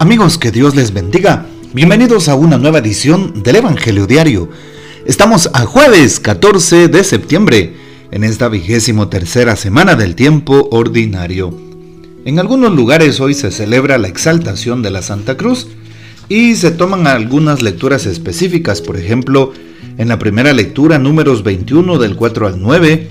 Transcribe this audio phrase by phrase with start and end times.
[0.00, 1.44] Amigos, que Dios les bendiga.
[1.74, 4.48] Bienvenidos a una nueva edición del Evangelio Diario.
[5.04, 7.76] Estamos a jueves 14 de septiembre,
[8.10, 11.54] en esta vigésimo tercera semana del tiempo ordinario.
[12.24, 15.68] En algunos lugares hoy se celebra la exaltación de la Santa Cruz
[16.30, 19.52] y se toman algunas lecturas específicas, por ejemplo,
[19.98, 23.10] en la primera lectura, números 21 del 4 al 9,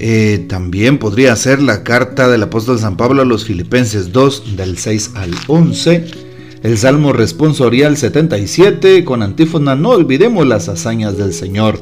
[0.00, 4.78] eh, también podría ser la carta del apóstol San Pablo a los Filipenses 2 del
[4.78, 6.04] 6 al 11.
[6.62, 11.80] El Salmo responsorial 77 con antífona No olvidemos las hazañas del Señor.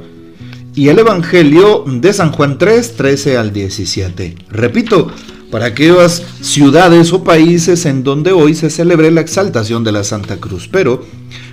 [0.75, 4.35] Y el Evangelio de San Juan 3, 13 al 17.
[4.51, 5.11] Repito,
[5.51, 10.37] para aquellas ciudades o países en donde hoy se celebre la exaltación de la Santa
[10.37, 10.69] Cruz.
[10.71, 11.03] Pero,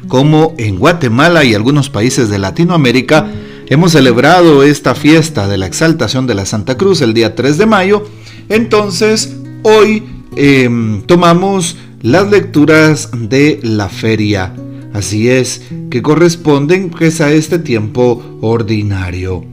[0.08, 3.32] como en Guatemala y algunos países de Latinoamérica,
[3.68, 7.66] Hemos celebrado esta fiesta de la exaltación de la Santa Cruz el día 3 de
[7.66, 8.04] mayo.
[8.50, 10.04] Entonces, hoy
[10.36, 14.54] em, tomamos las lecturas de la feria.
[14.94, 19.46] Así es, que corresponden pues, a este tiempo ordinario.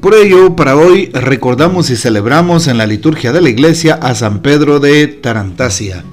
[0.00, 4.40] Por ello, para hoy recordamos y celebramos en la liturgia de la iglesia a San
[4.40, 6.04] Pedro de Tarantasia.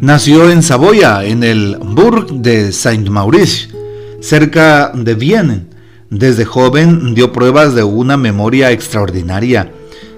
[0.00, 3.75] Nació en Saboya, en el Bourg de Saint-Maurice,
[4.20, 5.66] cerca de Vienne.
[6.10, 9.72] Desde joven dio pruebas de una memoria extraordinaria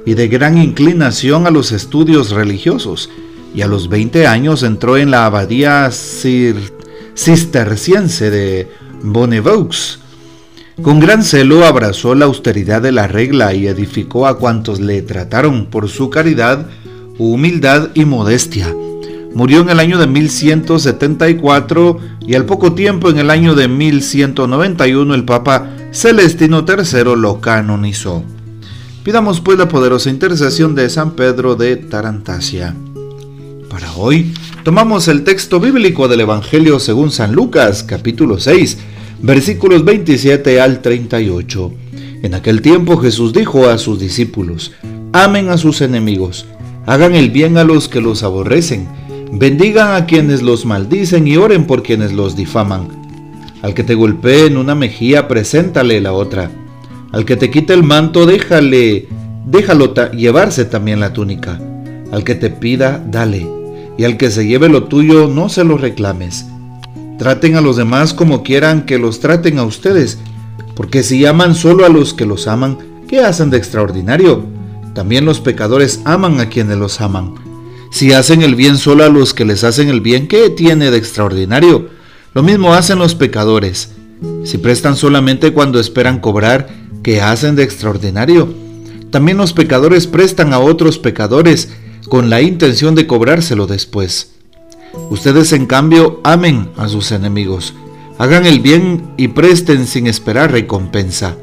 [0.04, 3.10] y de gran inclinación a los estudios religiosos,
[3.54, 5.91] y a los 20 años entró en la abadía
[7.14, 8.70] cisterciense de
[9.02, 9.98] Bonnevaux.
[10.82, 15.66] Con gran celo abrazó la austeridad de la regla y edificó a cuantos le trataron
[15.66, 16.66] por su caridad,
[17.19, 18.74] humildad y modestia
[19.34, 25.14] Murió en el año de 1174 y al poco tiempo, en el año de 1191,
[25.14, 28.22] el Papa Celestino III lo canonizó.
[29.04, 32.74] Pidamos pues la poderosa intercesión de San Pedro de Tarantasia.
[33.70, 38.78] Para hoy, tomamos el texto bíblico del Evangelio según San Lucas, capítulo 6,
[39.22, 41.72] versículos 27 al 38.
[42.22, 44.72] En aquel tiempo Jesús dijo a sus discípulos,
[45.12, 46.47] amen a sus enemigos,
[46.86, 48.88] hagan el bien a los que los aborrecen,
[49.33, 52.89] Bendigan a quienes los maldicen y oren por quienes los difaman.
[53.61, 56.50] Al que te golpee en una mejilla, preséntale la otra.
[57.12, 59.09] Al que te quite el manto, déjale,
[59.44, 61.61] déjalo llevarse también la túnica.
[62.11, 63.47] Al que te pida, dale.
[63.99, 66.47] Y al que se lleve lo tuyo, no se lo reclames.
[67.19, 70.19] Traten a los demás como quieran que los traten a ustedes,
[70.75, 72.78] porque si aman solo a los que los aman,
[73.09, 74.45] ¿qué hacen de extraordinario?
[74.95, 77.47] También los pecadores aman a quienes los aman.
[77.91, 80.99] Si hacen el bien solo a los que les hacen el bien, ¿qué tiene de
[80.99, 81.88] extraordinario?
[82.34, 83.93] Lo mismo hacen los pecadores.
[84.44, 86.69] Si prestan solamente cuando esperan cobrar,
[87.03, 88.53] ¿qué hacen de extraordinario?
[89.10, 91.71] También los pecadores prestan a otros pecadores
[92.09, 94.32] con la intención de cobrárselo después.
[95.10, 97.75] Ustedes en cambio amen a sus enemigos,
[98.19, 101.37] hagan el bien y presten sin esperar recompensa.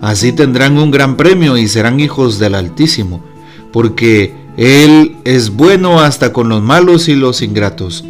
[0.00, 3.24] Así tendrán un gran premio y serán hijos del Altísimo,
[3.72, 8.04] porque él es bueno hasta con los malos y los ingratos.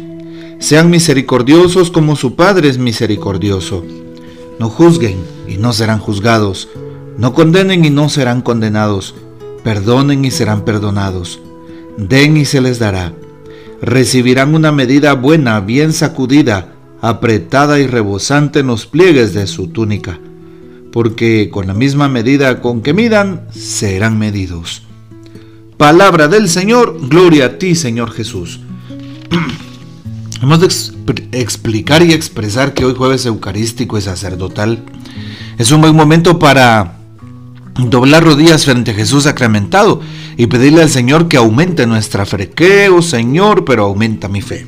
[0.59, 3.83] Sean misericordiosos como su Padre es misericordioso.
[4.57, 6.69] No juzguen y no serán juzgados.
[7.17, 9.13] No condenen y no serán condenados.
[9.63, 11.41] Perdonen y serán perdonados.
[11.97, 13.11] Den y se les dará.
[13.81, 20.17] Recibirán una medida buena, bien sacudida, apretada y rebosante en los pliegues de su túnica.
[20.93, 24.86] Porque con la misma medida con que midan, serán medidos.
[25.77, 28.59] Palabra del Señor, gloria a ti Señor Jesús.
[30.41, 30.67] Hemos de
[31.33, 34.83] explicar y expresar que hoy jueves eucarístico y sacerdotal
[35.59, 36.97] es un buen momento para
[37.77, 40.01] doblar rodillas frente a Jesús sacramentado
[40.35, 42.49] y pedirle al Señor que aumente nuestra fe.
[42.49, 44.65] Creo, Señor, pero aumenta mi fe.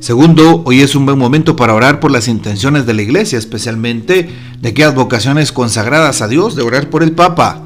[0.00, 4.28] Segundo, hoy es un buen momento para orar por las intenciones de la iglesia, especialmente
[4.60, 7.63] de aquellas vocaciones consagradas a Dios, de orar por el Papa,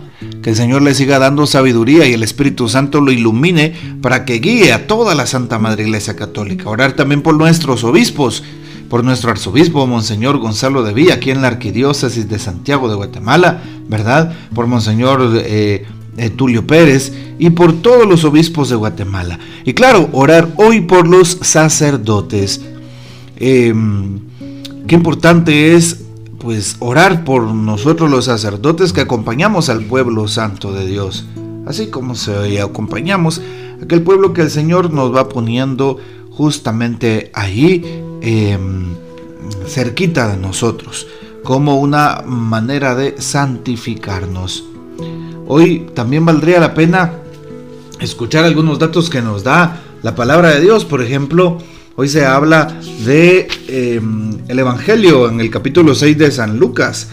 [0.48, 4.72] el Señor le siga dando sabiduría y el Espíritu Santo lo ilumine para que guíe
[4.72, 6.70] a toda la Santa Madre Iglesia Católica.
[6.70, 8.42] Orar también por nuestros obispos,
[8.88, 13.62] por nuestro arzobispo Monseñor Gonzalo de Villa, aquí en la Arquidiócesis de Santiago de Guatemala,
[13.88, 14.32] ¿verdad?
[14.54, 15.84] Por Monseñor eh,
[16.16, 19.38] eh, Tulio Pérez y por todos los obispos de Guatemala.
[19.66, 22.62] Y claro, orar hoy por los sacerdotes.
[23.36, 24.20] Em,
[24.86, 26.07] qué importante es
[26.38, 31.26] pues orar por nosotros los sacerdotes que acompañamos al pueblo santo de Dios,
[31.66, 33.40] así como se acompañamos
[33.82, 35.98] aquel pueblo que el Señor nos va poniendo
[36.30, 38.94] justamente ahí, em,
[39.66, 41.06] cerquita de nosotros,
[41.42, 44.64] como una manera de santificarnos.
[45.46, 47.12] Hoy también valdría la pena
[48.00, 50.84] escuchar algunos datos que nos da la palabra de Dios.
[50.84, 51.58] Por ejemplo,
[52.00, 57.08] hoy se habla de em, el Evangelio en el capítulo 6 de San Lucas.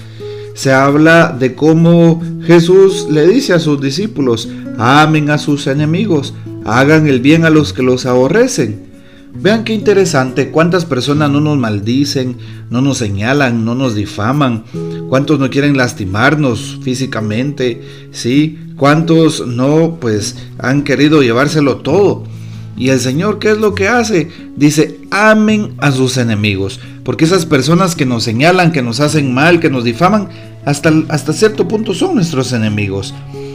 [0.54, 4.48] Se habla de cómo Jesús le dice a sus discípulos,
[4.78, 6.36] amen a sus enemigos,
[6.66, 8.86] hagan el bien a los que los aborrecen.
[9.34, 12.38] Vean qué interesante, cuántas personas no nos maldicen,
[12.70, 14.66] no nos señalan, no nos difaman,
[15.10, 18.60] cuántos no quieren lastimarnos físicamente, ¿sí?
[18.78, 22.35] Cuántos no, pues, han querido llevárselo todo.
[22.78, 24.30] Y el Señor, ¿qué es lo que hace?
[24.56, 26.80] Dice, amen a sus enemigos.
[27.04, 30.30] Porque esas personas que nos señalan, que nos hacen mal, que nos difaman,
[30.66, 33.14] hasta, hasta cierto punto son nuestros enemigos.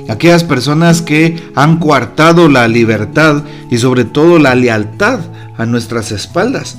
[0.08, 5.20] Aquellas personas que han coartado la libertad y sobre todo la lealtad
[5.56, 6.78] a nuestras espaldas.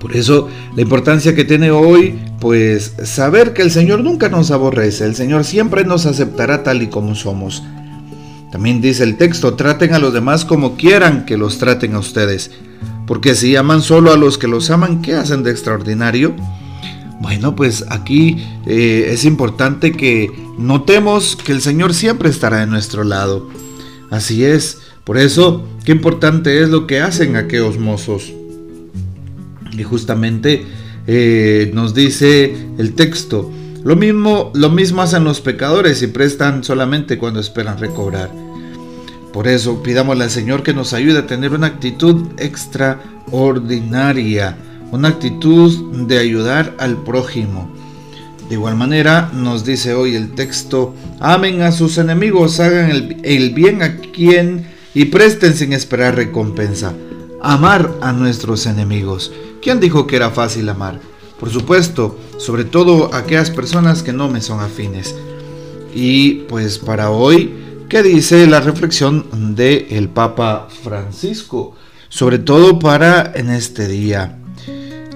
[0.00, 5.04] Por eso la importancia que tiene hoy, pues saber que el Señor nunca nos aborrece,
[5.04, 7.62] el Señor siempre nos aceptará tal y como somos.
[8.52, 12.50] También dice el texto, traten a los demás como quieran que los traten a ustedes,
[13.06, 16.36] porque si aman solo a los que los aman, ¿qué hacen de extraordinario?
[17.22, 23.04] Bueno, pues aquí eh, es importante que notemos que el Señor siempre estará de nuestro
[23.04, 23.48] lado.
[24.10, 28.34] Así es, por eso, qué importante es lo que hacen aquellos mozos.
[29.72, 30.66] Y justamente
[31.06, 33.50] eh, nos dice el texto,
[33.84, 38.30] lo mismo, lo mismo hacen los pecadores y prestan solamente cuando esperan recobrar.
[39.32, 44.56] Por eso pidámosle al Señor que nos ayude a tener una actitud extraordinaria,
[44.92, 47.72] una actitud de ayudar al prójimo.
[48.48, 53.54] De igual manera nos dice hoy el texto, amen a sus enemigos, hagan el, el
[53.54, 56.92] bien a quien y presten sin esperar recompensa.
[57.40, 59.32] Amar a nuestros enemigos.
[59.62, 61.00] ¿Quién dijo que era fácil amar?
[61.42, 65.16] Por supuesto, sobre todo aquellas personas que no me son afines.
[65.92, 67.52] Y pues para hoy,
[67.88, 71.74] ¿qué dice la reflexión del el Papa Francisco?
[72.08, 74.38] Sobre todo para en este día.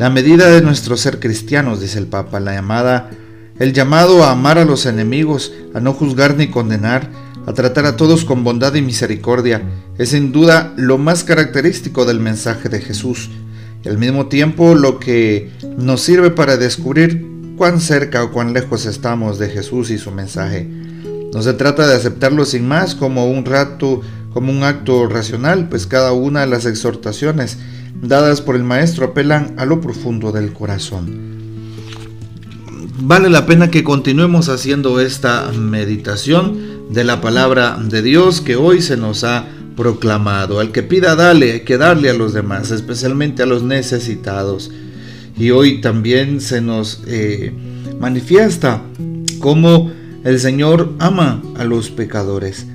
[0.00, 3.08] La medida de nuestro ser cristianos, dice el Papa, la llamada,
[3.60, 7.08] el llamado a amar a los enemigos, a no juzgar ni condenar,
[7.46, 9.62] a tratar a todos con bondad y misericordia,
[9.96, 13.30] es sin duda lo más característico del mensaje de Jesús
[13.86, 19.38] al mismo tiempo lo que nos sirve para descubrir cuán cerca o cuán lejos estamos
[19.38, 20.68] de Jesús y su mensaje.
[21.32, 23.44] No se trata de aceptarlo sin más como un
[24.62, 27.58] acto racional, pues cada una de las exhortaciones
[28.00, 31.36] dadas por el Maestro apelan a lo profundo del corazón.
[32.98, 38.80] Vale la pena que continuemos haciendo esta meditación de la palabra de Dios que hoy
[38.80, 40.58] se nos ha proclamado.
[40.58, 44.70] Al que pida, dale, hay que darle a los demás, especialmente a los necesitados.
[45.38, 47.52] Y hoy también se nos eh,
[48.00, 48.82] manifiesta
[49.38, 49.92] cómo
[50.24, 52.66] el Señor ama a los pecadores.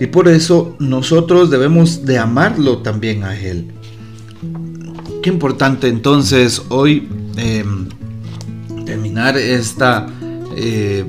[0.00, 3.66] Y por eso nosotros debemos de amarlo también a Él.
[5.22, 7.88] Qué importante entonces hoy em,
[8.84, 10.06] terminar esta
[10.56, 11.04] eh,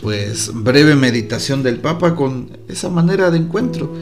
[0.00, 3.92] pues breve meditación del Papa con esa manera de encuentro,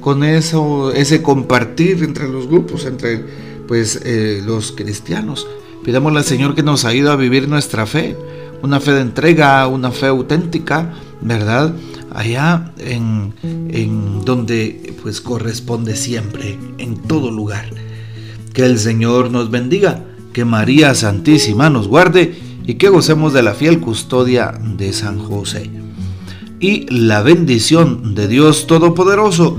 [0.00, 3.24] con eso, ese compartir entre los grupos, entre
[3.66, 5.46] pues eh, los cristianos.
[5.84, 8.16] Pidámosle al Señor que nos ayude a vivir nuestra fe,
[8.62, 11.74] una fe de entrega, una fe auténtica, ¿verdad?
[12.10, 17.70] Allá en, en donde pues corresponde siempre, en todo lugar.
[18.52, 22.34] Que el Señor nos bendiga, que María Santísima nos guarde
[22.66, 25.70] y que gocemos de la fiel custodia de San José.
[26.60, 29.58] Y la bendición de Dios Todopoderoso,